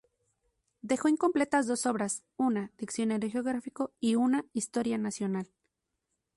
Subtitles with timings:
[0.81, 5.51] Dejó incompletas dos obras, un "Diccionario Geográfico" y una "Historia Nacional".